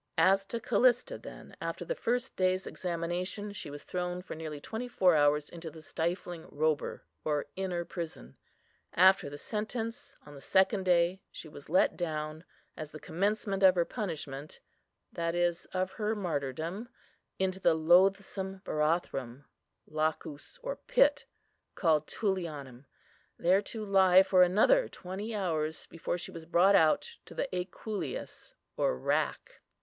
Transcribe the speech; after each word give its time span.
As 0.17 0.45
to 0.45 0.59
Callista, 0.59 1.19
then, 1.19 1.55
after 1.61 1.85
the 1.85 1.93
first 1.93 2.35
day's 2.35 2.65
examination, 2.65 3.53
she 3.53 3.69
was 3.69 3.83
thrown 3.83 4.23
for 4.23 4.33
nearly 4.33 4.59
twenty 4.59 4.87
four 4.87 5.15
hours 5.15 5.47
into 5.47 5.69
the 5.69 5.83
stifling 5.83 6.47
Robur, 6.49 7.01
or 7.23 7.45
inner 7.55 7.85
prison. 7.85 8.35
After 8.95 9.29
the 9.29 9.37
sentence, 9.37 10.15
on 10.25 10.33
the 10.33 10.41
second 10.41 10.85
day, 10.85 11.21
she 11.29 11.47
was 11.47 11.69
let 11.69 11.95
down, 11.95 12.45
as 12.75 12.89
the 12.89 12.99
commencement 12.99 13.61
of 13.61 13.75
her 13.75 13.85
punishment, 13.85 14.59
that 15.13 15.35
is, 15.35 15.65
of 15.67 15.91
her 15.91 16.15
martyrdom, 16.15 16.89
into 17.37 17.59
the 17.59 17.75
loathsome 17.75 18.63
Barathrum, 18.65 19.45
lacus, 19.85 20.57
or 20.63 20.77
pit, 20.77 21.25
called 21.75 22.07
Tullianum, 22.07 22.85
there 23.37 23.61
to 23.61 23.85
lie 23.85 24.23
for 24.23 24.41
another 24.41 24.87
twenty 24.89 25.35
hours 25.35 25.85
before 25.85 26.17
she 26.17 26.31
was 26.31 26.45
brought 26.45 26.73
out 26.73 27.17
to 27.25 27.35
the 27.35 27.47
equuleus 27.55 28.55
or 28.77 28.97
rack. 28.97 29.61